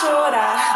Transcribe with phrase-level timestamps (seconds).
[0.00, 0.74] chorar.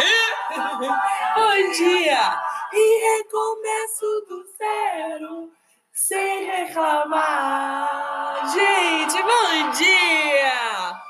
[1.34, 2.41] Bom dia!
[2.73, 5.50] E recomeço do zero,
[5.92, 8.52] sem reclamar.
[8.52, 11.01] Gente, bom dia!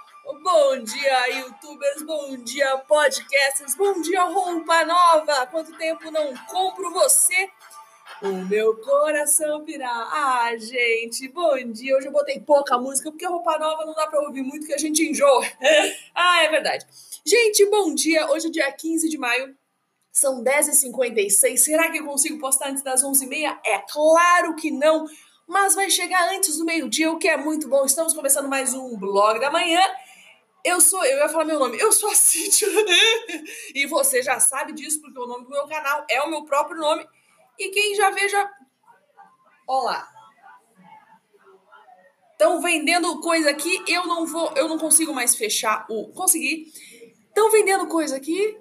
[0.42, 5.46] Bom dia, youtubers, bom dia, podcasters, bom dia, roupa nova!
[5.46, 7.51] Quanto tempo não compro você?
[8.22, 9.90] O meu coração virá.
[9.90, 11.96] Ah, gente, bom dia.
[11.96, 14.78] Hoje eu botei pouca música porque roupa nova não dá pra ouvir muito que a
[14.78, 15.45] gente enjoa.
[16.14, 16.86] ah, é verdade.
[17.24, 18.30] Gente, bom dia.
[18.30, 19.56] Hoje é dia 15 de maio.
[20.12, 21.56] São 10h56.
[21.58, 23.58] Será que eu consigo postar antes das 11h30?
[23.64, 25.06] É claro que não.
[25.46, 27.84] Mas vai chegar antes do meio-dia, o que é muito bom.
[27.84, 29.83] Estamos começando mais um blog da manhã.
[30.64, 32.66] Eu sou, eu ia falar meu nome, eu sou a Cíntia.
[33.74, 36.78] e você já sabe disso, porque o nome do meu canal é o meu próprio
[36.78, 37.06] nome.
[37.58, 38.50] E quem já veja.
[39.66, 40.08] Olá.
[42.32, 46.08] Estão vendendo coisa aqui, eu não vou, eu não consigo mais fechar o.
[46.08, 46.72] Consegui.
[47.28, 48.58] Estão vendendo coisa aqui.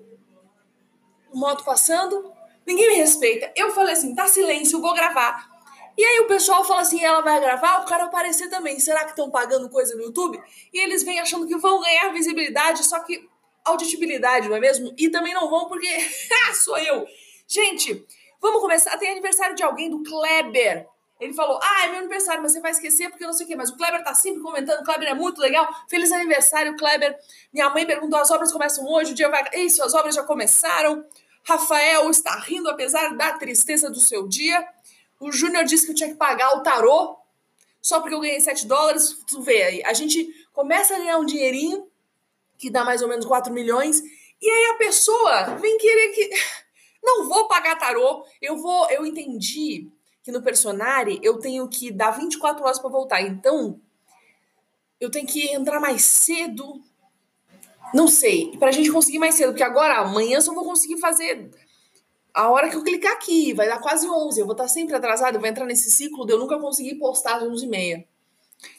[1.34, 2.32] Moto passando.
[2.66, 3.52] Ninguém me respeita.
[3.56, 5.52] Eu falei assim, tá silêncio, vou gravar.
[5.98, 8.80] E aí o pessoal fala assim, ela vai gravar, o cara aparecer também.
[8.80, 10.42] Será que estão pagando coisa no YouTube?
[10.72, 13.28] E eles vêm achando que vão ganhar visibilidade, só que
[13.66, 14.94] auditibilidade, não é mesmo?
[14.98, 15.88] E também não vão porque
[16.64, 17.06] sou eu.
[17.48, 18.06] Gente,
[18.44, 18.98] Vamos começar.
[18.98, 20.86] Tem aniversário de alguém, do Kleber.
[21.18, 23.56] Ele falou: Ah, é meu aniversário, mas você vai esquecer porque não sei o quê.
[23.56, 24.82] Mas o Kleber tá sempre comentando.
[24.82, 25.66] O Kleber é muito legal.
[25.90, 27.18] Feliz aniversário, Kleber.
[27.54, 29.14] Minha mãe perguntou: as obras começam hoje?
[29.14, 29.46] O dia vai.
[29.54, 31.06] Isso, as obras já começaram.
[31.46, 34.68] Rafael está rindo apesar da tristeza do seu dia.
[35.22, 37.18] O Júnior disse que eu tinha que pagar o tarô
[37.82, 39.24] só porque eu ganhei 7 dólares.
[39.26, 39.84] Tu vê aí.
[39.86, 41.88] A gente começa a ganhar um dinheirinho,
[42.58, 44.02] que dá mais ou menos 4 milhões,
[44.42, 46.30] e aí a pessoa vem querer que
[47.04, 48.90] não vou pagar tarô, eu vou.
[48.90, 49.92] Eu entendi
[50.24, 53.22] que no Personari eu tenho que dar 24 horas para voltar.
[53.22, 53.80] Então,
[55.00, 56.82] eu tenho que entrar mais cedo.
[57.94, 58.58] Não sei.
[58.58, 61.52] Pra gente conseguir mais cedo, porque agora amanhã só vou conseguir fazer
[62.34, 63.54] a hora que eu clicar aqui.
[63.54, 64.40] Vai dar quase 11.
[64.40, 65.36] Eu vou estar sempre atrasado.
[65.36, 68.08] Eu vou entrar nesse ciclo de eu nunca conseguir postar às 11 e meia.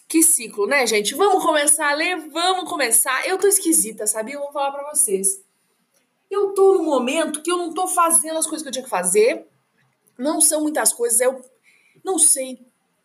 [0.09, 1.15] Que ciclo, né, gente?
[1.15, 2.17] Vamos começar a ler?
[2.31, 3.27] Vamos começar.
[3.29, 4.34] Eu tô esquisita, sabia?
[4.34, 5.45] Eu vou falar para vocês.
[6.34, 8.91] Eu tô no momento que eu não tô fazendo as coisas que eu tinha que
[8.91, 9.47] fazer.
[10.19, 11.41] Não são muitas coisas, eu
[12.05, 12.59] não sei,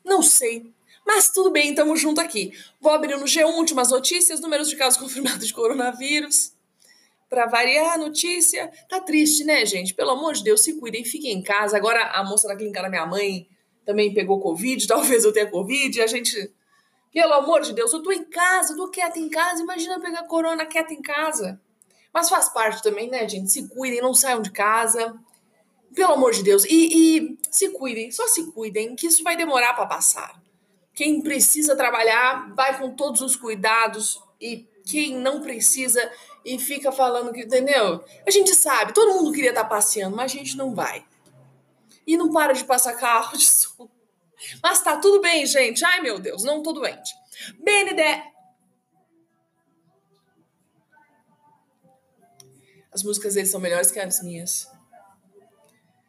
[0.03, 0.73] não sei.
[1.05, 2.51] Mas tudo bem, estamos junto aqui.
[2.81, 6.53] Vou abrir no G1 últimas notícias, números de casos confirmados de coronavírus.
[7.29, 9.93] Para variar a notícia, tá triste, né, gente?
[9.93, 11.77] Pelo amor de Deus, se cuidem, fiquem em casa.
[11.77, 13.47] Agora a moça da clínica da minha mãe
[13.85, 16.51] também pegou Covid, talvez eu tenha Covid, a gente.
[17.13, 19.61] Pelo amor de Deus, eu tô em casa, eu tô quieta em casa.
[19.61, 21.61] Imagina pegar corona quieta em casa.
[22.13, 23.51] Mas faz parte também, né, gente?
[23.51, 25.15] Se cuidem, não saiam de casa.
[25.93, 26.65] Pelo amor de Deus.
[26.65, 30.41] E, e se cuidem, só se cuidem, que isso vai demorar para passar.
[30.93, 34.21] Quem precisa trabalhar, vai com todos os cuidados.
[34.39, 36.11] E quem não precisa
[36.43, 38.03] e fica falando que, entendeu?
[38.25, 41.05] A gente sabe, todo mundo queria estar tá passeando, mas a gente não vai.
[42.07, 43.89] E não para de passar carro de som.
[44.63, 45.83] Mas tá tudo bem, gente.
[45.83, 47.13] Ai, meu Deus, não tô doente.
[47.59, 48.01] BND
[52.91, 54.67] As músicas deles são melhores que as minhas.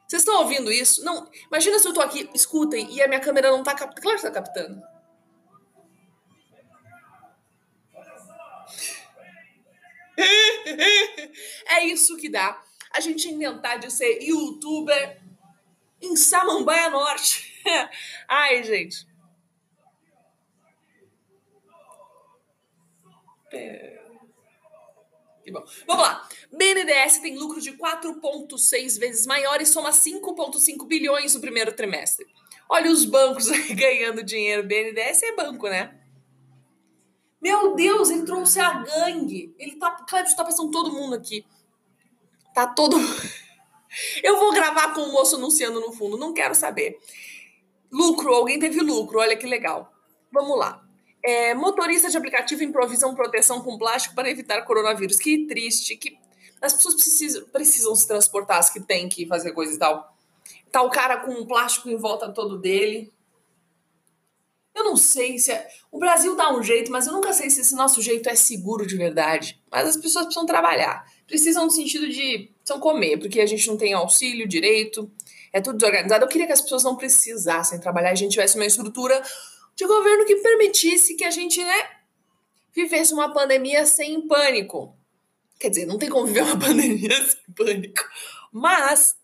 [0.08, 1.04] Vocês estão ouvindo isso?
[1.04, 4.00] Não, imagina se eu tô aqui, escutem, e a minha câmera não tá captando.
[4.00, 4.82] Claro que tá captando.
[11.69, 12.60] é isso que dá.
[12.92, 15.22] A gente inventar de ser youtuber
[16.00, 17.62] em Samambaia Norte.
[18.26, 19.06] Ai, gente.
[23.52, 24.00] É...
[25.50, 25.65] Que bom.
[25.87, 26.28] Vamos lá.
[26.53, 32.25] BNDES tem lucro de 4,6 vezes maior e soma 5,5 bilhões no primeiro trimestre.
[32.69, 34.62] Olha os bancos ganhando dinheiro.
[34.62, 35.99] BNDES é banco, né?
[37.43, 39.53] Meu Deus, ele trouxe a gangue.
[39.59, 39.91] Ele tá.
[39.91, 41.44] Cleber, tá passando todo mundo aqui.
[42.55, 42.97] Tá todo.
[44.22, 47.00] Eu vou gravar com o moço anunciando no fundo, não quero saber.
[47.91, 49.93] Lucro, alguém teve lucro, olha que legal.
[50.31, 50.88] Vamos lá.
[51.22, 55.19] É, motorista de aplicativo improvisam proteção com plástico para evitar coronavírus.
[55.19, 56.19] Que triste, que
[56.61, 60.17] as pessoas precisam, precisam se transportar, as que têm que fazer coisa e tal.
[60.70, 63.12] Tá o cara com um plástico em volta todo dele.
[64.75, 65.69] Eu não sei se é...
[65.90, 68.87] o Brasil dá um jeito, mas eu nunca sei se esse nosso jeito é seguro
[68.87, 69.61] de verdade.
[69.70, 73.76] Mas as pessoas precisam trabalhar, precisam no sentido de precisam comer, porque a gente não
[73.76, 75.11] tem auxílio direito,
[75.52, 76.25] é tudo desorganizado.
[76.25, 79.20] Eu queria que as pessoas não precisassem trabalhar, a gente tivesse uma estrutura
[79.81, 81.91] de governo que permitisse que a gente, né,
[82.71, 84.94] vivesse uma pandemia sem pânico.
[85.59, 88.03] Quer dizer, não tem como viver uma pandemia sem pânico.
[88.53, 89.17] Mas,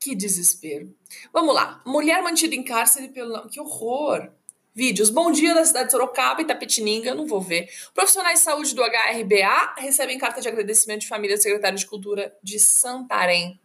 [0.00, 0.92] que desespero.
[1.32, 1.80] Vamos lá.
[1.86, 3.48] Mulher mantida em cárcere pelo.
[3.48, 4.32] Que horror!
[4.74, 5.10] Vídeos.
[5.10, 7.68] Bom dia da cidade de Sorocaba, Itapetininga, não vou ver.
[7.94, 12.36] Profissionais de saúde do HRBA recebem carta de agradecimento de família do secretário de Cultura
[12.42, 13.60] de Santarém.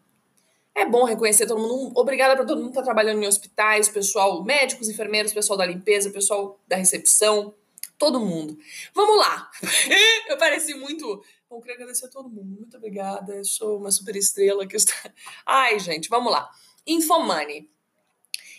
[0.75, 1.91] É bom reconhecer todo mundo.
[1.95, 6.09] Obrigada para todo mundo que está trabalhando em hospitais, pessoal, médicos, enfermeiros, pessoal da limpeza,
[6.09, 7.53] pessoal da recepção,
[7.97, 8.57] todo mundo.
[8.93, 9.51] Vamos lá.
[10.27, 11.23] Eu pareci muito.
[11.47, 12.59] Bom, queria agradecer a todo mundo.
[12.59, 13.35] Muito obrigada.
[13.35, 14.93] Eu sou uma super estrela que está.
[15.45, 16.49] Ai, gente, vamos lá.
[16.87, 17.69] Infomoney.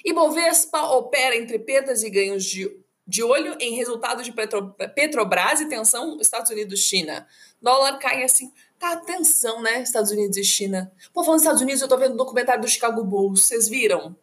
[0.04, 2.70] Ibovespa opera entre perdas e ganhos de,
[3.06, 7.26] de olho em resultado de Petro, Petrobras e tensão Estados Unidos-China.
[7.60, 8.52] Dólar cai assim.
[8.84, 9.80] Tá atenção, né?
[9.80, 10.92] Estados Unidos e China.
[11.10, 13.40] Pô, falando dos Estados Unidos, eu tô vendo o um documentário do Chicago Bulls.
[13.40, 14.14] Vocês viram?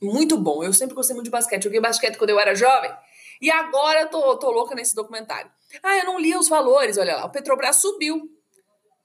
[0.00, 0.64] Muito bom.
[0.64, 1.64] Eu sempre gostei muito de basquete.
[1.64, 2.90] Joguei basquete quando eu era jovem.
[3.38, 5.50] E agora eu tô, tô louca nesse documentário.
[5.82, 6.96] Ah, eu não li os valores.
[6.96, 7.26] Olha lá.
[7.26, 8.34] O Petrobras subiu.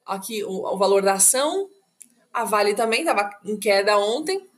[0.05, 1.69] Aqui o, o valor da ação.
[2.31, 4.49] A Vale também estava em queda ontem.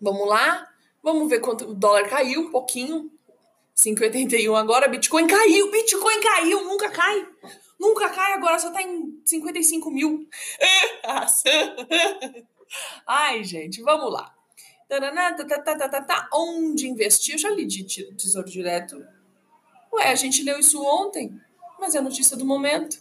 [0.00, 0.64] Vamos lá.
[1.02, 3.10] Vamos ver quanto o dólar caiu um pouquinho.
[3.76, 4.88] 5,81 agora.
[4.88, 5.70] Bitcoin caiu.
[5.70, 6.64] Bitcoin caiu.
[6.64, 7.28] Nunca cai.
[7.78, 10.26] Nunca cai, agora só tá em 55 mil.
[13.06, 14.34] Ai, gente, vamos lá.
[16.32, 17.34] Onde investir?
[17.34, 17.84] Eu já li de
[18.14, 19.04] Tesouro Direto.
[19.92, 21.38] Ué, a gente leu isso ontem,
[21.78, 22.98] mas é notícia do momento.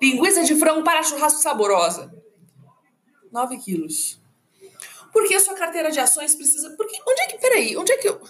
[0.00, 2.12] Linguiça de frango para churrasco saborosa.
[3.32, 4.20] 9 quilos.
[5.12, 6.74] Por que a sua carteira de ações precisa.
[6.76, 7.38] Porque, onde é que.
[7.38, 8.20] Peraí, onde é que eu.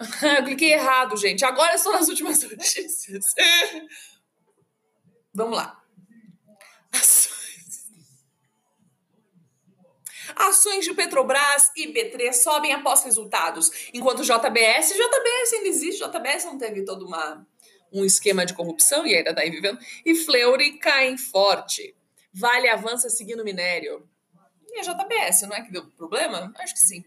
[0.00, 1.44] Eu cliquei errado, gente.
[1.44, 3.24] Agora são as últimas notícias.
[5.34, 5.82] Vamos lá.
[6.92, 7.34] Ações.
[10.84, 16.84] De Petrobras e B3 sobem após resultados, enquanto JBS, JBS ainda existe, JBS não teve
[16.84, 17.46] todo uma,
[17.92, 21.94] um esquema de corrupção e ainda está aí vivendo, e Fleury caem forte.
[22.32, 24.06] Vale avança seguindo minério.
[24.72, 26.52] E a JBS, não é que deu problema?
[26.58, 27.04] Acho que sim.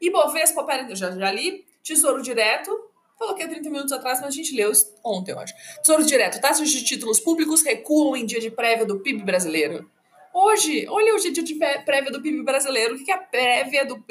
[0.00, 2.70] E Bovespa, pera, já, já li, Tesouro Direto,
[3.16, 4.70] Coloquei 30 minutos atrás, mas a gente leu
[5.02, 5.54] ontem, eu acho.
[5.80, 6.38] Tesouro Direto.
[6.38, 9.90] Taxas de títulos públicos recuam em dia de prévia do PIB brasileiro.
[10.34, 12.94] Hoje, olha o dia de prévia do PIB brasileiro.
[12.94, 14.04] O que é prévia do,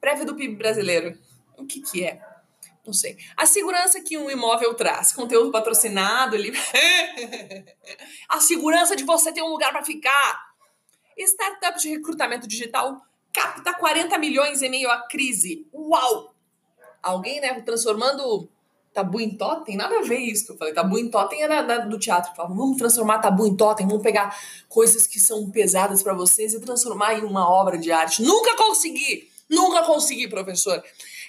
[0.00, 1.16] prévia do PIB brasileiro?
[1.56, 2.20] O que, que é?
[2.84, 3.16] Não sei.
[3.36, 5.12] A segurança que um imóvel traz.
[5.12, 6.34] Conteúdo patrocinado.
[6.34, 6.52] ali.
[8.28, 10.48] a segurança de você ter um lugar para ficar.
[11.16, 13.00] Startup de recrutamento digital
[13.32, 15.68] capta 40 milhões em meio à crise.
[15.72, 16.37] Uau!
[17.08, 18.48] Alguém, né, transformando
[18.92, 20.74] tabu em totem, nada a ver isso que eu falei.
[20.74, 22.34] Tabu em totem era da, do teatro.
[22.34, 24.36] Falava, vamos transformar tabu em totem, vamos pegar
[24.68, 28.22] coisas que são pesadas para vocês e transformar em uma obra de arte.
[28.22, 29.28] Nunca consegui!
[29.48, 30.82] Nunca consegui, professor.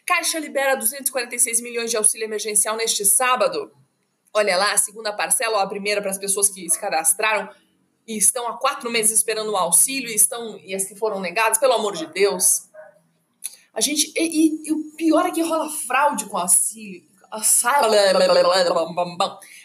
[0.06, 3.72] Caixa libera 246 milhões de auxílio emergencial neste sábado.
[4.34, 7.50] Olha lá, a segunda parcela, ou a primeira para as pessoas que se cadastraram
[8.06, 11.60] e estão há quatro meses esperando o auxílio e, estão, e as que foram negadas,
[11.60, 12.69] pelo amor de Deus.
[13.80, 14.12] A gente.
[14.14, 17.08] E, e, e, o pior é que rola fraude com auxílio.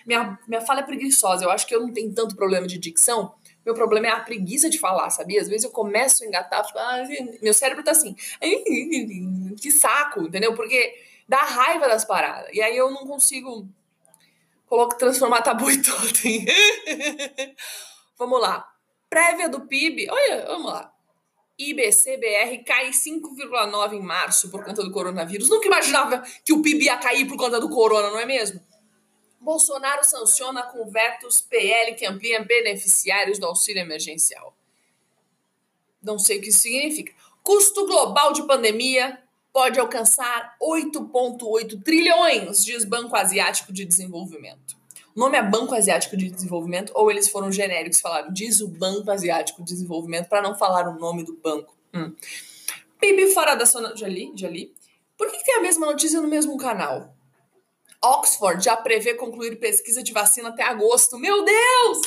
[0.07, 1.45] Minha, minha fala é preguiçosa.
[1.45, 3.35] Eu acho que eu não tenho tanto problema de dicção.
[3.67, 5.41] Meu problema é a preguiça de falar, sabia?
[5.41, 7.03] Às vezes eu começo a engatar, fico, ah,
[7.43, 8.15] meu cérebro tá assim.
[9.61, 10.55] Que saco, entendeu?
[10.55, 10.95] Porque
[11.27, 12.51] dá raiva das paradas.
[12.53, 13.67] E aí eu não consigo
[14.67, 16.47] coloco, transformar tabu em totem.
[18.17, 18.65] vamos lá.
[19.11, 20.09] Prévia do PIB.
[20.09, 20.94] Olha, vamos lá.
[21.59, 25.49] IBCBR cai 5,9 em março por conta do coronavírus.
[25.49, 28.61] Nunca imaginava que o PIB ia cair por conta do corona, não é mesmo?
[29.41, 34.57] Bolsonaro sanciona com vetos PL que amplia beneficiários do auxílio emergencial.
[36.03, 37.13] Não sei o que isso significa.
[37.43, 44.77] Custo global de pandemia pode alcançar 8,8 trilhões, diz Banco Asiático de Desenvolvimento.
[45.15, 49.11] O nome é Banco Asiático de Desenvolvimento ou eles foram genéricos, falaram, diz o Banco
[49.11, 51.77] Asiático de Desenvolvimento, para não falar o nome do banco.
[51.95, 52.13] Hum.
[52.99, 53.95] PIB fora da zona.
[53.97, 54.33] Já li?
[54.35, 54.75] Já li.
[55.17, 57.15] Por que, que tem a mesma notícia no mesmo canal?
[58.03, 61.17] Oxford já prevê concluir pesquisa de vacina até agosto.
[61.17, 62.01] Meu Deus!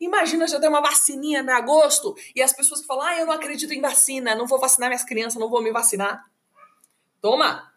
[0.00, 3.32] Imagina já ter uma vacininha em agosto e as pessoas que falam: ah, eu não
[3.32, 6.24] acredito em vacina, não vou vacinar minhas crianças, não vou me vacinar.
[7.20, 7.75] Toma!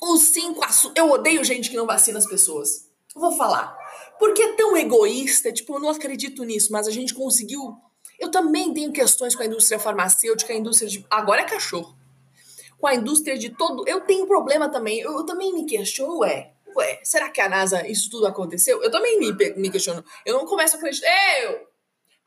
[0.00, 0.96] Os cinco assuntos.
[0.96, 2.88] Eu odeio gente que não vacina as pessoas.
[3.14, 3.76] Eu vou falar.
[4.18, 7.76] Porque é tão egoísta, tipo, eu não acredito nisso, mas a gente conseguiu.
[8.18, 11.06] Eu também tenho questões com a indústria farmacêutica, a indústria de.
[11.10, 11.96] Agora é cachorro.
[12.78, 13.86] Com a indústria de todo.
[13.86, 15.00] Eu tenho problema também.
[15.00, 16.52] Eu, eu também me questiono, ué.
[16.76, 18.82] Ué, será que a NASA, isso tudo aconteceu?
[18.82, 20.04] Eu também me, me questiono.
[20.24, 21.08] Eu não começo a acreditar.
[21.42, 21.68] Eu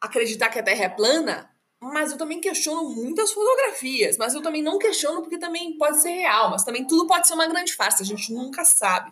[0.01, 1.50] acreditar que a Terra é plana
[1.81, 6.11] mas eu também questiono muitas fotografias, mas eu também não questiono porque também pode ser
[6.11, 9.11] real, mas também tudo pode ser uma grande farsa, a gente nunca sabe.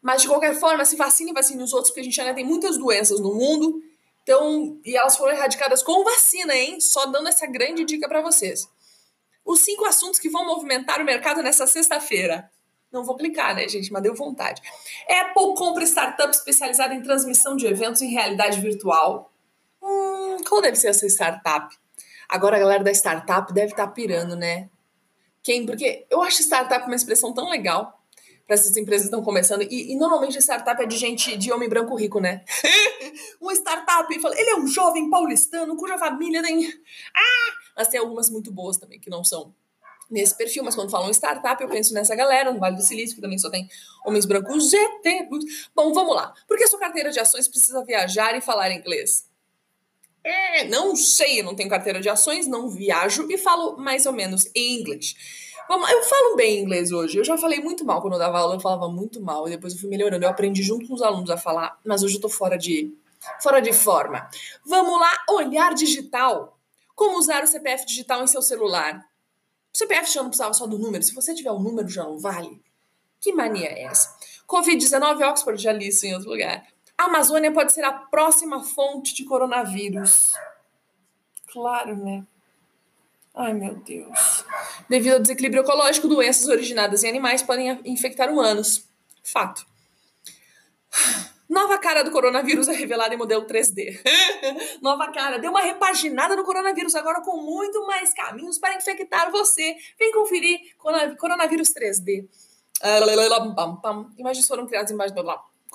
[0.00, 2.44] Mas de qualquer forma, se vacine e vacine os outros, porque a gente ainda tem
[2.44, 3.82] muitas doenças no mundo,
[4.22, 6.80] então, e elas foram erradicadas com vacina, hein?
[6.80, 8.68] Só dando essa grande dica para vocês.
[9.44, 12.50] Os cinco assuntos que vão movimentar o mercado nessa sexta-feira.
[12.92, 13.90] Não vou clicar, né, gente?
[13.90, 14.62] Mas deu vontade.
[15.08, 19.32] Apple compra startup especializada em transmissão de eventos em realidade virtual.
[20.46, 21.74] Qual deve ser essa startup?
[22.28, 24.68] Agora a galera da startup deve estar tá pirando, né?
[25.42, 25.64] Quem?
[25.64, 27.98] Porque eu acho startup uma expressão tão legal
[28.46, 29.62] para essas empresas que estão começando.
[29.62, 32.44] E, e, normalmente startup é de gente, de homem branco rico, né?
[33.40, 36.66] uma startup, ele é um jovem paulistano cuja família tem.
[37.14, 37.52] Ah!
[37.76, 39.54] Mas tem algumas muito boas também, que não são
[40.10, 43.20] nesse perfil, mas quando falam startup, eu penso nessa galera, no Vale do Silício, que
[43.20, 43.68] também só tem
[44.04, 45.28] homens brancos GT.
[45.74, 46.32] Bom, vamos lá.
[46.46, 49.28] Por que sua carteira de ações precisa viajar e falar inglês?
[50.28, 54.12] É, não sei, eu não tenho carteira de ações, não viajo e falo mais ou
[54.12, 55.14] menos em inglês.
[55.70, 57.16] Eu falo bem inglês hoje.
[57.16, 59.72] Eu já falei muito mal quando eu dava aula, eu falava muito mal e depois
[59.72, 60.24] eu fui melhorando.
[60.24, 62.94] Eu aprendi junto com os alunos a falar, mas hoje eu tô fora de
[63.40, 64.28] fora de forma.
[64.66, 66.58] Vamos lá, olhar digital.
[66.94, 69.08] Como usar o CPF digital em seu celular?
[69.72, 71.02] O CPF já não precisava só do número.
[71.02, 72.60] Se você tiver o número, já não vale.
[73.20, 74.14] Que mania é essa?
[74.46, 76.66] Covid-19, Oxford já li isso em outro lugar.
[76.98, 80.32] A Amazônia pode ser a próxima fonte de coronavírus.
[81.52, 82.26] Claro, né?
[83.32, 84.44] Ai, meu Deus.
[84.88, 88.88] Devido ao desequilíbrio ecológico, doenças originadas em animais podem infectar humanos.
[89.22, 89.64] Fato.
[91.48, 94.00] Nova cara do coronavírus é revelada em modelo 3D.
[94.82, 99.76] Nova cara, deu uma repaginada no coronavírus, agora com muito mais caminhos para infectar você.
[99.98, 100.58] Vem conferir
[101.16, 102.28] coronavírus 3D.
[104.18, 105.22] Imagens foram criadas embaixo do.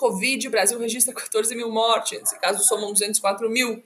[0.03, 3.81] Covid, Brasil registra 14 mil mortes, nesse caso somam 204 mil.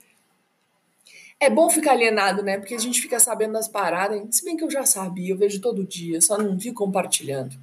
[1.38, 2.58] É bom ficar alienado, né?
[2.58, 4.20] Porque a gente fica sabendo das paradas.
[4.34, 7.56] Se bem que eu já sabia, eu vejo todo dia, só não vi compartilhando.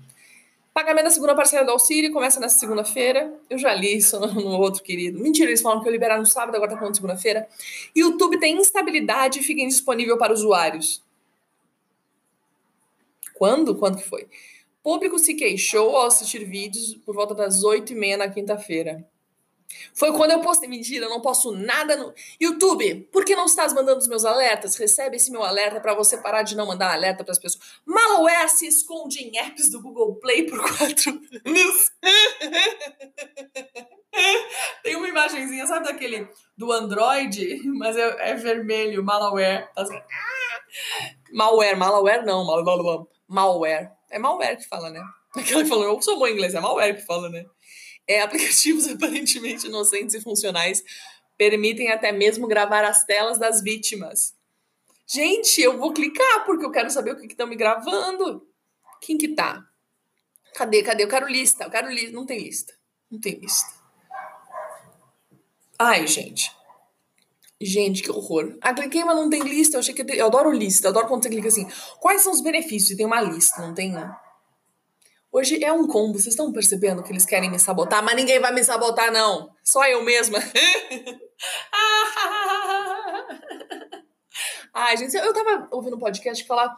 [0.74, 3.34] Pagamento da segunda parcela do auxílio começa nessa segunda-feira.
[3.50, 5.20] Eu já li isso no outro querido.
[5.20, 7.50] Mentira, eles falam que eu liberar no sábado, agora tá falando segunda-feira.
[7.94, 11.04] YouTube tem instabilidade e fica indisponível para usuários.
[13.34, 13.76] Quando?
[13.76, 14.30] Quando que foi?
[14.86, 19.04] Público se queixou ao assistir vídeos por volta das 8h30 na quinta-feira.
[19.96, 20.70] Foi quando eu postei.
[20.70, 22.14] Mentira, eu não posto nada no.
[22.40, 24.76] YouTube, por que não estás mandando os meus alertas?
[24.76, 27.64] Recebe esse meu alerta para você parar de não mandar alerta para as pessoas.
[27.84, 31.92] Malware se esconde em apps do Google Play por quatro anos.
[34.84, 37.60] Tem uma imagenzinha, sabe daquele do Android?
[37.70, 39.68] Mas é, é vermelho, malware.
[39.74, 40.00] Tá assim.
[41.34, 43.15] Malware, malware não, malware.
[43.28, 43.92] Malware.
[44.10, 45.02] É malware que fala, né?
[45.36, 47.46] Aquela falou, eu sou bom em inglês, é malware que fala, né?
[48.08, 50.84] É, aplicativos aparentemente inocentes e funcionais
[51.38, 54.34] permitem até mesmo gravar as telas das vítimas.
[55.08, 58.48] Gente, eu vou clicar porque eu quero saber o que estão me gravando.
[59.02, 59.64] Quem que tá?
[60.56, 60.82] Cadê?
[60.82, 61.04] Cadê?
[61.04, 61.66] Eu quero lista.
[61.66, 62.12] Eu quero lista.
[62.12, 62.74] Não tem lista.
[63.12, 63.74] Não tem lista.
[65.78, 66.52] Ai, gente.
[67.66, 68.56] Gente, que horror.
[68.62, 69.76] Ah, cliquei, mas não tem lista.
[69.76, 70.86] Eu achei que eu, eu adoro lista.
[70.86, 71.68] Eu adoro quando você clica assim.
[72.00, 72.92] Quais são os benefícios?
[72.92, 73.96] E tem uma lista, não tem?
[75.32, 78.54] Hoje é um combo, vocês estão percebendo que eles querem me sabotar, mas ninguém vai
[78.54, 79.50] me sabotar, não.
[79.64, 80.38] Só eu mesma.
[84.72, 86.74] Ai, gente, eu tava ouvindo um podcast que fala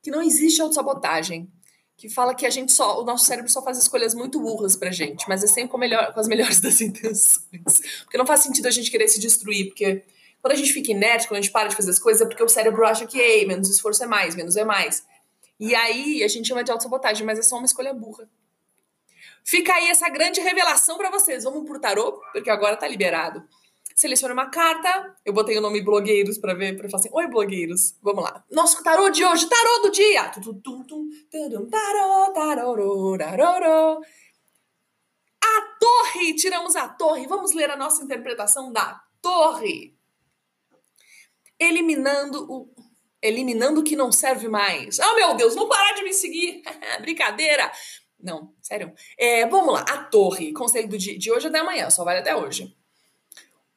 [0.00, 1.50] que não existe autossabotagem.
[1.96, 4.92] Que fala que a gente só, o nosso cérebro só faz escolhas muito burras pra
[4.92, 7.80] gente, mas é sempre com, melhor, com as melhores das intenções.
[8.04, 10.04] Porque não faz sentido a gente querer se destruir, porque
[10.40, 12.42] quando a gente fica inerte, quando a gente para de fazer as coisas, é porque
[12.42, 15.04] o cérebro acha que, ei, menos esforço é mais, menos é mais.
[15.58, 18.28] E aí a gente chama de autossabotagem, mas é só uma escolha burra.
[19.44, 21.44] Fica aí essa grande revelação para vocês.
[21.44, 23.42] Vamos pro tarô, porque agora tá liberado.
[23.96, 25.16] Selecione uma carta.
[25.24, 27.96] Eu botei o nome blogueiros para ver, para falar assim: Oi, blogueiros.
[28.00, 28.44] Vamos lá.
[28.48, 30.30] Nosso tarô de hoje, tarô do dia.
[35.42, 37.26] A torre, tiramos a torre.
[37.26, 39.97] Vamos ler a nossa interpretação da torre.
[41.58, 42.68] Eliminando o
[43.20, 44.98] eliminando o que não serve mais.
[44.98, 46.62] Oh, meu Deus, não parar de me seguir.
[47.00, 47.70] Brincadeira.
[48.20, 48.92] Não, sério.
[49.16, 50.52] É, vamos lá, a torre.
[50.52, 52.74] Conselho dia, de hoje até amanhã, só vale até hoje.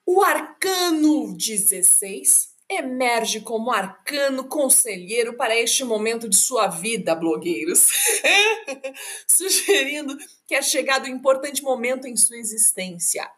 [0.05, 7.87] O arcano 16 emerge como arcano conselheiro para este momento de sua vida, blogueiros.
[9.27, 13.29] Sugerindo que é chegado um importante momento em sua existência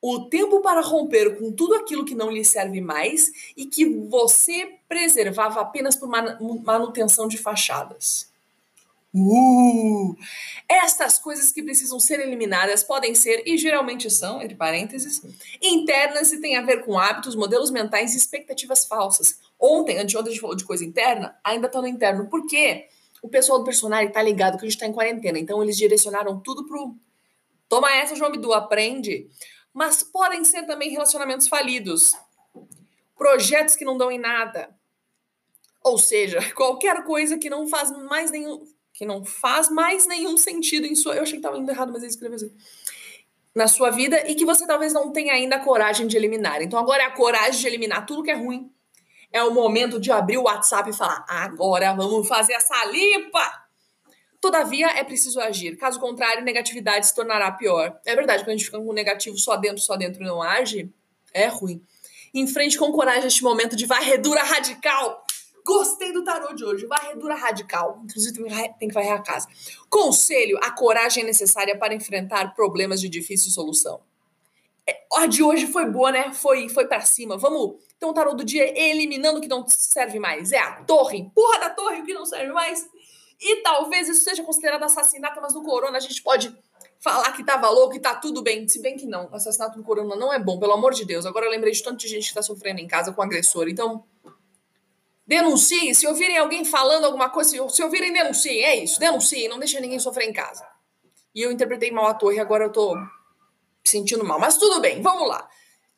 [0.00, 4.76] o tempo para romper com tudo aquilo que não lhe serve mais e que você
[4.88, 8.28] preservava apenas por manutenção de fachadas.
[9.14, 10.14] Uh!
[10.68, 15.22] Estas coisas que precisam ser eliminadas podem ser, e geralmente são, entre parênteses,
[15.62, 19.40] internas e têm a ver com hábitos, modelos mentais e expectativas falsas.
[19.58, 22.28] Ontem, anteontem, a gente falou de coisa interna, ainda está no interno.
[22.28, 22.86] Por quê?
[23.22, 26.38] O pessoal do personagem está ligado que a gente está em quarentena, então eles direcionaram
[26.38, 26.94] tudo pro.
[27.68, 29.28] Toma essa, João Bidu, aprende
[29.78, 32.12] mas podem ser também relacionamentos falidos,
[33.16, 34.76] projetos que não dão em nada,
[35.84, 40.84] Ou seja, qualquer coisa que não faz mais nenhum que não faz mais nenhum sentido
[40.84, 41.14] em sua.
[41.14, 42.52] Eu achei que estava indo errado, mas ele escreveu assim.
[43.54, 46.60] Na sua vida e que você talvez não tenha ainda a coragem de eliminar.
[46.60, 48.72] Então agora é a coragem de eliminar tudo que é ruim.
[49.32, 53.67] É o momento de abrir o WhatsApp e falar: agora vamos fazer essa limpa!
[54.40, 55.76] Todavia, é preciso agir.
[55.76, 57.98] Caso contrário, negatividade se tornará pior.
[58.06, 60.90] É verdade, quando a gente fica com negativo só dentro, só dentro e não age,
[61.34, 61.82] é ruim.
[62.32, 65.24] Enfrente com coragem este momento de varredura radical.
[65.64, 68.00] Gostei do tarô de hoje, varredura radical.
[68.04, 68.42] Inclusive,
[68.78, 69.48] tem que varrer a casa.
[69.90, 74.00] Conselho: a coragem é necessária para enfrentar problemas de difícil solução.
[74.88, 76.32] É, a de hoje foi boa, né?
[76.32, 77.36] Foi, foi para cima.
[77.36, 77.76] Vamos.
[77.98, 80.52] Então, o tarô do dia eliminando o que não serve mais.
[80.52, 81.18] É a torre.
[81.18, 82.88] Empurra da torre o que não serve mais.
[83.40, 86.56] E talvez isso seja considerado assassinato, mas no corona a gente pode
[86.98, 88.66] falar que tava louco e tá tudo bem.
[88.66, 89.28] Se bem que não.
[89.32, 91.24] Assassinato no corona não é bom, pelo amor de Deus.
[91.24, 93.68] Agora eu lembrei de tanta gente que tá sofrendo em casa com agressor.
[93.68, 94.04] Então,
[95.26, 95.94] denuncie.
[95.94, 98.64] Se ouvirem alguém falando alguma coisa, se ouvirem, denunciem.
[98.64, 99.48] É isso, denunciem.
[99.48, 100.66] Não deixa ninguém sofrer em casa.
[101.34, 102.96] E eu interpretei mal a torre, agora eu tô
[103.84, 104.40] sentindo mal.
[104.40, 105.48] Mas tudo bem, vamos lá.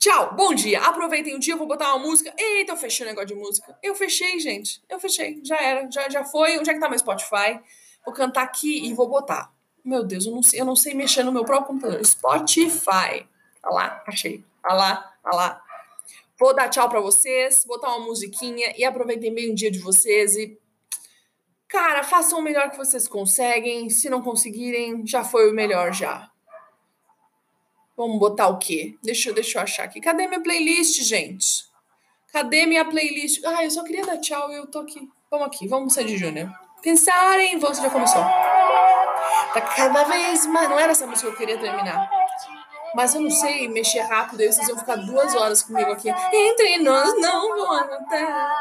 [0.01, 0.81] Tchau, bom dia.
[0.81, 2.33] Aproveitem o dia, eu vou botar uma música.
[2.39, 3.79] Eita, eu fechei o negócio de música.
[3.83, 4.83] Eu fechei, gente.
[4.89, 5.39] Eu fechei.
[5.45, 5.91] Já era.
[5.91, 6.59] Já, já foi.
[6.59, 7.61] Onde é que tá meu Spotify?
[8.03, 9.53] Vou cantar aqui e vou botar.
[9.85, 12.03] Meu Deus, eu não sei, eu não sei mexer no meu próprio computador.
[12.03, 13.29] Spotify.
[13.63, 14.43] Olha lá, achei.
[14.65, 15.63] Olha lá, olha lá.
[16.39, 20.35] Vou dar tchau para vocês, botar uma musiquinha e aproveitem bem o dia de vocês
[20.35, 20.59] e
[21.69, 23.91] cara, façam o melhor que vocês conseguem.
[23.91, 26.31] Se não conseguirem, já foi o melhor já.
[28.01, 28.97] Vamos botar o quê?
[29.03, 30.01] Deixa, deixa eu achar aqui.
[30.01, 31.67] Cadê minha playlist, gente?
[32.33, 33.45] Cadê minha playlist?
[33.45, 35.07] Ah, eu só queria dar tchau e eu tô aqui.
[35.31, 36.51] Vamos aqui, vamos ser de Júnior.
[36.81, 38.23] Pensar em você já começou.
[38.23, 40.71] Tá cada vez mais.
[40.71, 42.11] Não era essa música que eu queria terminar.
[42.95, 46.09] Mas eu não sei mexer rápido, aí vocês vão ficar duas horas comigo aqui.
[46.09, 48.57] Entre nós não vou anotar.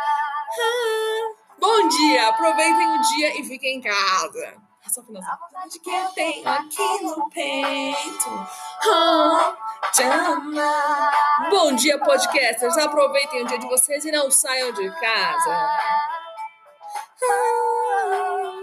[0.59, 4.68] Ah, bom dia, aproveitem o dia e fiquem em casa.
[4.89, 5.33] Essa finalzinha.
[5.33, 8.47] A vontade que eu tenho aqui no peito.
[8.87, 11.11] Oh, chama.
[11.51, 12.75] Bom dia, podcasters.
[12.75, 15.69] Aproveitem o dia de vocês e não saiam de casa.